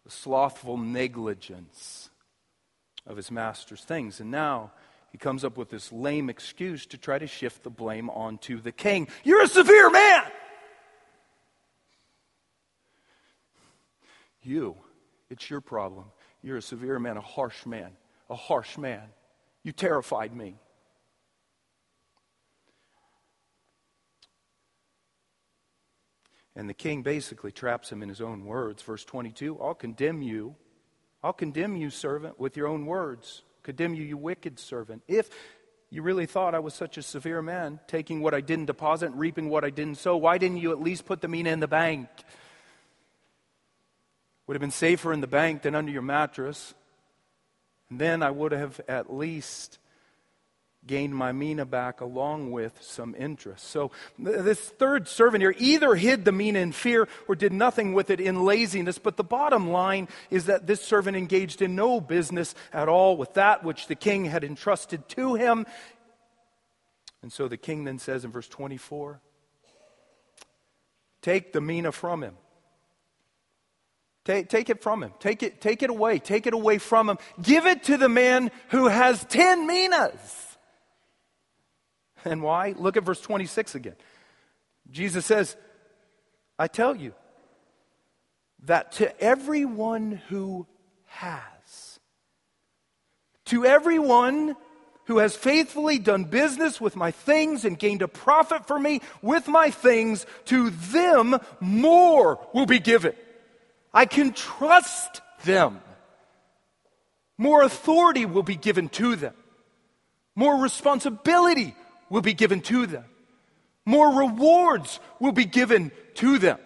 [0.05, 2.11] the slothful negligence
[3.09, 4.21] of his master's things.
[4.21, 4.71] And now
[5.11, 8.71] he comes up with this lame excuse to try to shift the blame onto the
[8.71, 9.09] king.
[9.25, 10.23] You're a severe man!
[14.45, 14.77] You,
[15.29, 16.05] it's your problem.
[16.43, 17.93] You're a severe man, a harsh man,
[18.29, 19.03] a harsh man.
[19.63, 20.57] You terrified me.
[26.55, 28.83] And the king basically traps him in his own words.
[28.83, 30.57] Verse 22 I'll condemn you.
[31.23, 35.03] I'll condemn you, servant, with your own words condemn you, you wicked servant.
[35.09, 35.31] If
[35.91, 39.19] you really thought I was such a severe man, taking what I didn't deposit and
[39.19, 41.69] reaping what I didn't sow, why didn't you at least put the mina in the
[41.69, 42.09] bank?
[44.47, 46.75] Would have been safer in the bank than under your mattress.
[47.91, 49.79] And then I would have at least
[50.87, 53.69] gained my mina back along with some interest.
[53.69, 58.11] So this third servant here either hid the mina in fear or did nothing with
[58.11, 58.99] it in laziness.
[58.99, 63.35] But the bottom line is that this servant engaged in no business at all with
[63.35, 65.67] that which the king had entrusted to him.
[67.23, 69.21] And so the king then says in verse 24,
[71.21, 72.37] Take the mina from him.
[74.25, 75.13] Take, take it from him.
[75.19, 76.19] Take it, take it away.
[76.19, 77.19] Take it away from him.
[77.41, 80.57] Give it to the man who has 10 minas.
[82.25, 82.75] And why?
[82.79, 83.97] Look at verse 26 again.
[84.91, 85.57] Jesus says,
[86.59, 87.15] I tell you
[88.65, 90.67] that to everyone who
[91.07, 91.99] has,
[93.47, 94.55] to everyone
[95.07, 99.49] who has faithfully done business with my things and gained a profit for me with
[99.49, 103.15] my things, to them more will be given.
[103.95, 105.81] I can trust them.
[107.39, 109.35] More authority will be given to them.
[110.35, 111.75] More responsibility
[112.09, 113.05] will be given to them.
[113.85, 116.59] More rewards will be given to them.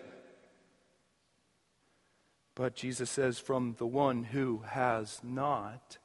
[2.54, 5.98] But Jesus says, from the one who has not,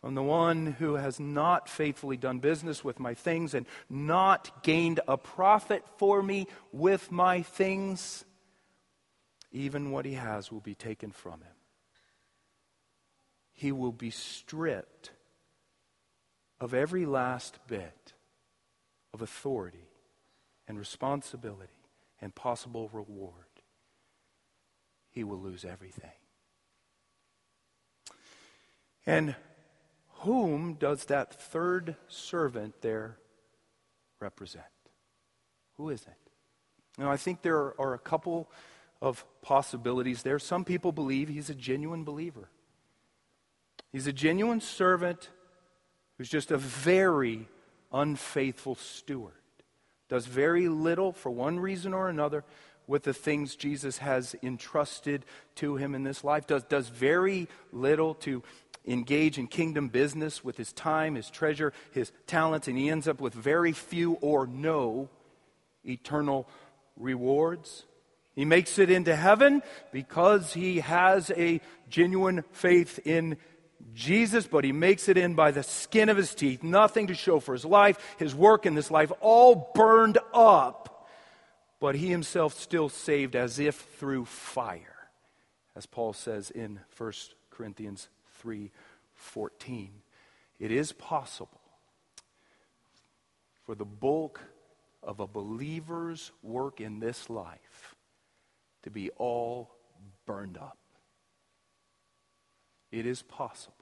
[0.00, 5.00] from the one who has not faithfully done business with my things and not gained
[5.06, 8.24] a profit for me with my things,
[9.52, 11.56] even what he has will be taken from him.
[13.52, 15.10] He will be stripped
[16.60, 18.14] of every last bit
[19.12, 19.88] of authority
[20.68, 21.72] and responsibility
[22.20, 23.34] and possible reward,
[25.10, 26.10] he will lose everything.
[29.06, 29.34] And
[30.20, 33.16] whom does that third servant there
[34.20, 34.64] represent?
[35.76, 36.30] Who is it?
[36.98, 38.50] Now, I think there are a couple
[39.00, 40.38] of possibilities there.
[40.38, 42.48] Some people believe he's a genuine believer.
[43.92, 45.30] He's a genuine servant
[46.18, 47.48] who's just a very
[47.92, 49.32] unfaithful steward.
[50.08, 52.44] Does very little for one reason or another
[52.86, 55.24] with the things Jesus has entrusted
[55.54, 56.46] to him in this life.
[56.48, 58.42] Does, does very little to
[58.86, 63.20] engage in kingdom business with his time, his treasure, his talents, and he ends up
[63.20, 65.08] with very few or no
[65.84, 66.48] eternal
[66.96, 67.84] rewards.
[68.40, 69.62] He makes it into heaven
[69.92, 71.60] because he has a
[71.90, 73.36] genuine faith in
[73.92, 77.38] Jesus, but he makes it in by the skin of his teeth, nothing to show
[77.38, 81.06] for his life, his work in this life, all burned up,
[81.80, 85.10] but he himself still saved as if through fire,
[85.76, 87.12] as Paul says in 1
[87.50, 88.08] Corinthians
[88.42, 89.90] 3:14.
[90.58, 91.60] It is possible
[93.66, 94.40] for the bulk
[95.02, 97.96] of a believer's work in this life
[98.82, 99.70] to be all
[100.26, 100.78] burned up.
[102.90, 103.74] It is possible.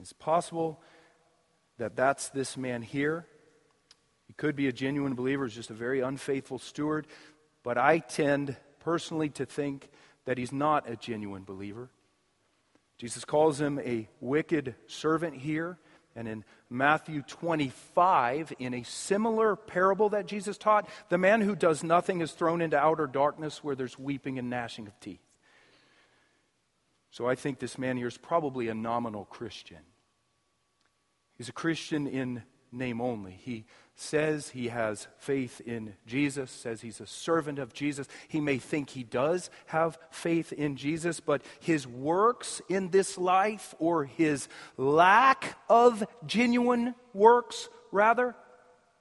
[0.00, 0.80] It's possible
[1.78, 3.26] that that's this man here.
[4.26, 7.06] He could be a genuine believer, he's just a very unfaithful steward.
[7.62, 9.88] But I tend personally to think
[10.24, 11.90] that he's not a genuine believer.
[12.98, 15.78] Jesus calls him a wicked servant here.
[16.16, 21.82] And in Matthew 25, in a similar parable that Jesus taught, the man who does
[21.82, 25.20] nothing is thrown into outer darkness where there's weeping and gnashing of teeth.
[27.10, 29.78] So I think this man here is probably a nominal Christian.
[31.36, 32.42] He's a Christian in
[32.74, 33.38] name only.
[33.42, 33.64] He
[33.96, 38.08] says he has faith in Jesus, says he's a servant of Jesus.
[38.28, 43.74] He may think he does have faith in Jesus, but his works in this life,
[43.78, 48.34] or his lack of genuine works, rather,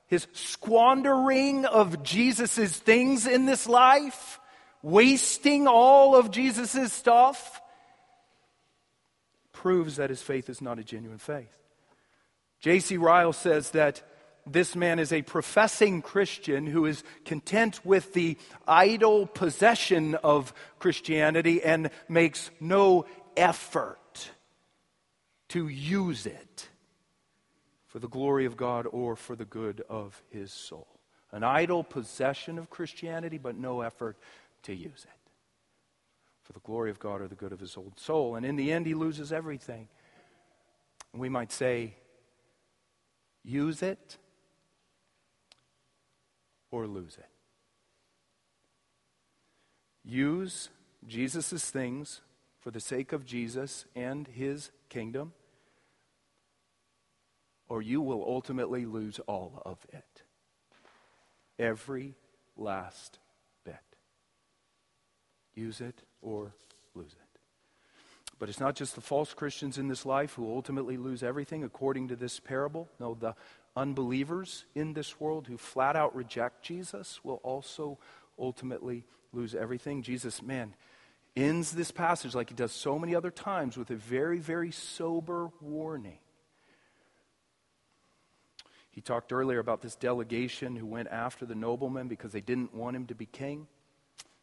[0.07, 4.39] his squandering of Jesus' things in this life,
[4.83, 7.61] wasting all of Jesus' stuff,
[9.53, 11.57] proves that his faith is not a genuine faith.
[12.63, 12.95] J.C.
[12.95, 14.01] Ryle says that
[14.47, 21.61] this man is a professing Christian who is content with the idle possession of Christianity
[21.61, 23.05] and makes no
[23.35, 24.31] effort
[25.49, 26.69] to use it
[27.87, 30.87] for the glory of God or for the good of his soul.
[31.33, 34.15] An idle possession of Christianity, but no effort
[34.63, 35.31] to use it
[36.43, 38.37] for the glory of God or the good of his old soul.
[38.37, 39.89] And in the end, he loses everything.
[41.13, 41.95] We might say,
[43.43, 44.17] use it
[46.71, 47.29] or lose it.
[50.03, 50.69] Use
[51.07, 52.21] Jesus' things
[52.59, 55.33] for the sake of Jesus and his kingdom,
[57.67, 60.23] or you will ultimately lose all of it.
[61.59, 62.15] Every
[62.57, 63.19] last
[63.63, 63.75] bit.
[65.55, 66.53] Use it or
[66.95, 67.22] lose it.
[68.43, 72.09] But it's not just the false Christians in this life who ultimately lose everything according
[72.09, 72.89] to this parable.
[72.99, 73.35] No, the
[73.73, 77.99] unbelievers in this world who flat out reject Jesus will also
[78.37, 80.01] ultimately lose everything.
[80.01, 80.75] Jesus, man,
[81.37, 85.49] ends this passage like he does so many other times with a very, very sober
[85.61, 86.19] warning.
[88.91, 92.97] He talked earlier about this delegation who went after the nobleman because they didn't want
[92.97, 93.67] him to be king.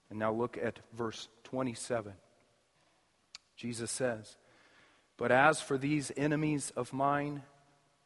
[0.08, 2.14] And now look at verse 27.
[3.60, 4.38] Jesus says,
[5.18, 7.42] But as for these enemies of mine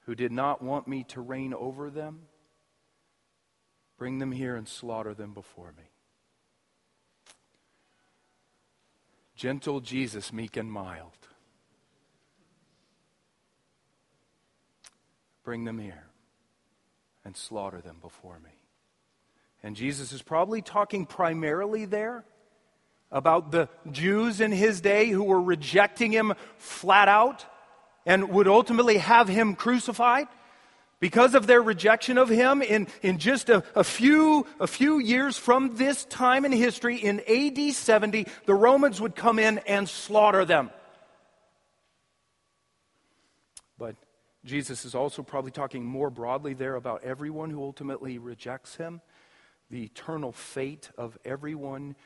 [0.01, 2.23] who did not want me to reign over them,
[3.97, 5.85] bring them here and slaughter them before me.
[9.37, 11.13] Gentle Jesus, meek and mild.
[15.45, 16.07] Bring them here
[17.25, 18.51] and slaughter them before me.
[19.63, 22.25] And Jesus is probably talking primarily there
[23.11, 27.47] about the Jews in his day who were rejecting him flat out
[28.07, 30.29] and would ultimately have him crucified.
[31.01, 35.37] Because of their rejection of him, in, in just a, a, few, a few years
[35.37, 40.45] from this time in history, in AD 70, the Romans would come in and slaughter
[40.45, 40.71] them.
[43.77, 43.97] But
[44.45, 49.03] Jesus is also probably talking more broadly there about everyone who ultimately rejects him,
[49.69, 51.97] the eternal fate of everyone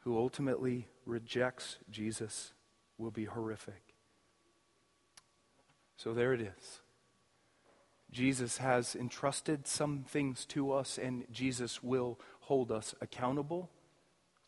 [0.00, 2.52] who ultimately rejects Jesus
[2.98, 3.94] will be horrific.
[5.96, 6.80] So there it is.
[8.10, 13.70] Jesus has entrusted some things to us, and Jesus will hold us accountable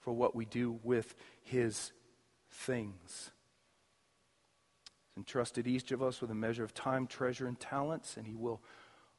[0.01, 1.93] for what we do with his
[2.51, 3.31] things.
[5.07, 8.35] He's entrusted each of us with a measure of time, treasure, and talents, and he
[8.35, 8.61] will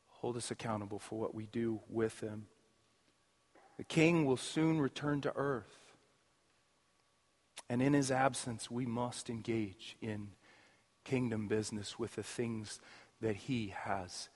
[0.08, 2.48] hold us accountable for what we do with them.
[3.78, 5.80] The king will soon return to earth.
[7.70, 10.30] And in his absence, we must engage in
[11.04, 12.80] kingdom business with the things
[13.22, 14.30] that he has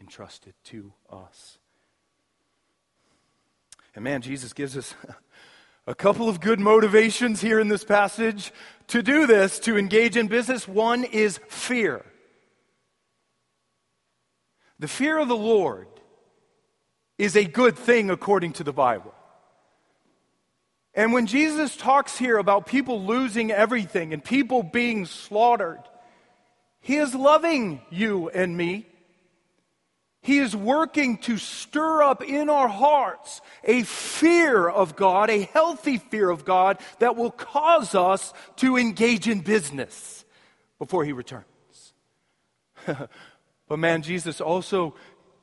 [0.00, 1.58] entrusted to us.
[3.94, 4.94] And man, Jesus gives us
[5.86, 8.52] a couple of good motivations here in this passage
[8.88, 10.68] to do this, to engage in business.
[10.68, 12.04] One is fear.
[14.78, 15.88] The fear of the Lord
[17.18, 19.14] is a good thing according to the Bible.
[20.94, 25.80] And when Jesus talks here about people losing everything and people being slaughtered,
[26.80, 28.86] he is loving you and me.
[30.22, 35.96] He is working to stir up in our hearts a fear of God, a healthy
[35.96, 40.24] fear of God that will cause us to engage in business
[40.78, 41.44] before He returns.
[42.86, 44.94] but man, Jesus also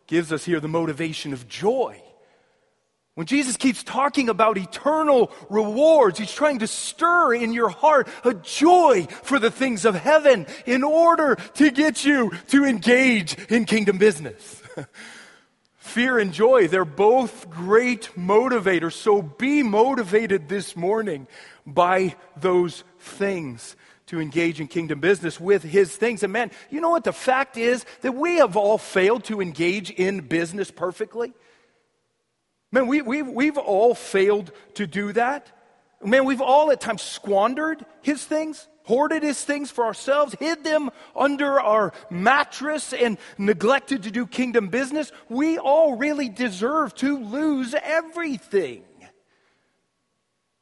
[0.06, 2.00] gives us here the motivation of joy.
[3.18, 8.36] When Jesus keeps talking about eternal rewards, he's trying to stir in your heart a
[8.36, 13.97] joy for the things of heaven in order to get you to engage in kingdom
[13.97, 14.61] business.
[15.78, 18.93] Fear and joy, they're both great motivators.
[18.93, 21.26] So be motivated this morning
[21.65, 26.22] by those things to engage in kingdom business with his things.
[26.22, 27.03] And man, you know what?
[27.03, 31.34] The fact is that we have all failed to engage in business perfectly.
[32.72, 35.51] Man, we, we've, we've all failed to do that.
[36.03, 40.91] Man, we've all at times squandered his things, hoarded his things for ourselves, hid them
[41.15, 45.11] under our mattress, and neglected to do kingdom business.
[45.30, 48.84] We all really deserve to lose everything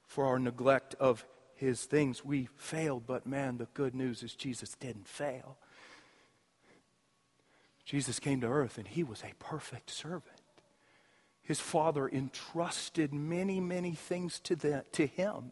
[0.05, 1.25] for our neglect of
[1.55, 2.23] his things.
[2.23, 5.57] We failed, but man, the good news is Jesus didn't fail.
[7.83, 10.34] Jesus came to earth and he was a perfect servant.
[11.45, 15.51] His father entrusted many, many things to, the, to him.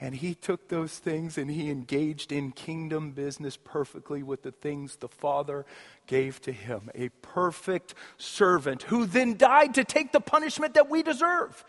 [0.00, 4.96] And he took those things and he engaged in kingdom business perfectly with the things
[4.96, 5.66] the Father
[6.06, 6.90] gave to him.
[6.96, 11.64] A perfect servant who then died to take the punishment that we deserve.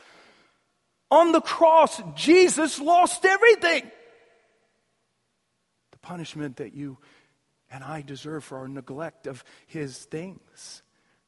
[1.11, 3.91] On the cross, Jesus lost everything.
[5.91, 6.97] The punishment that you
[7.69, 10.81] and I deserve for our neglect of his things.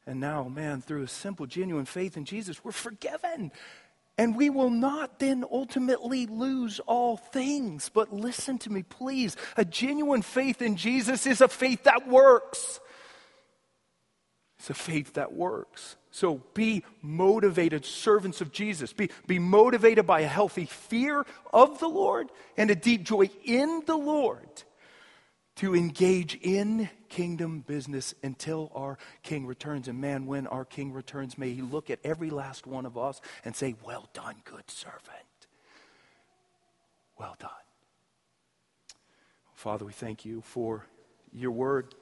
[0.06, 3.52] And now, man, through a simple, genuine faith in Jesus, we're forgiven.
[4.18, 7.90] And we will not then ultimately lose all things.
[7.90, 9.38] But listen to me, please.
[9.58, 12.80] A genuine faith in Jesus is a faith that works.
[14.60, 15.96] It's a faith that works.
[16.12, 18.94] So be motivated servants of Jesus.
[18.94, 23.82] Be, be motivated by a healthy fear of the Lord and a deep joy in
[23.88, 24.64] the Lord
[25.56, 29.88] to engage in kingdom business until our King returns.
[29.88, 33.22] And man, when our King returns, may he look at every last one of us
[33.46, 35.04] and say, Well done, good servant.
[37.20, 37.52] Well done.
[39.54, 40.88] Father, we thank you for
[41.32, 41.94] your word,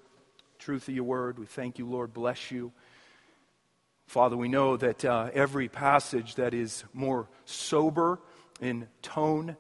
[0.60, 1.38] truth of your word.
[1.38, 2.14] We thank you, Lord.
[2.14, 2.72] Bless you.
[4.08, 8.20] Father, we know that uh, every passage that is more sober
[8.62, 9.58] in tone,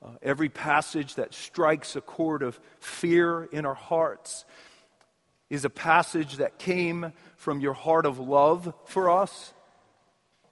[0.00, 4.44] uh, every passage that strikes a chord of fear in our hearts
[5.54, 9.52] is a passage that came from your heart of love for us.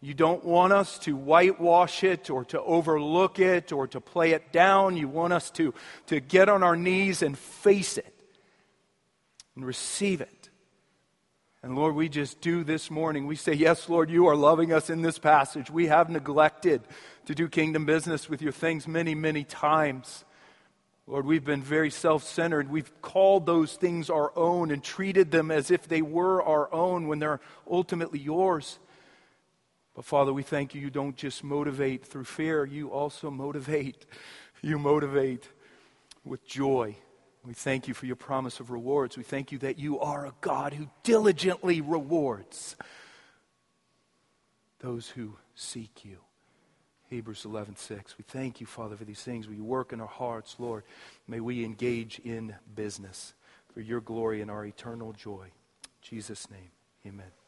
[0.00, 4.53] You don't want us to whitewash it or to overlook it or to play it
[4.53, 4.96] down.
[4.96, 5.74] You want us to,
[6.07, 8.14] to get on our knees and face it
[9.55, 10.50] and receive it.
[11.62, 13.28] And Lord, we just do this morning.
[13.28, 15.70] We say, Yes, Lord, you are loving us in this passage.
[15.70, 16.82] We have neglected
[17.26, 20.24] to do kingdom business with your things many, many times.
[21.07, 22.70] Lord, we've been very self centered.
[22.70, 27.09] We've called those things our own and treated them as if they were our own
[27.09, 28.78] when they're ultimately yours.
[29.94, 30.80] But Father, we thank you.
[30.80, 34.07] You don't just motivate through fear, you also motivate.
[34.62, 35.48] You motivate
[36.24, 36.96] with joy
[37.44, 39.16] we thank you for your promise of rewards.
[39.16, 42.76] We thank you that you are a God who diligently rewards
[44.78, 46.18] those who seek you.
[47.12, 48.16] Hebrews 11:6.
[48.16, 49.46] We thank you, Father, for these things.
[49.46, 50.82] You work in our hearts, Lord?
[51.28, 53.34] May we engage in business
[53.74, 55.44] for your glory and our eternal joy.
[55.84, 56.70] In Jesus' name,
[57.06, 57.41] amen.